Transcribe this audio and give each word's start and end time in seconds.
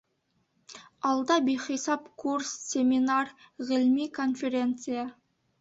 Алда— 1.09 1.37
бихисап 1.49 2.09
курс, 2.25 2.55
семинар, 2.71 3.31
ғилми 3.71 4.11
конференция... 4.19 5.09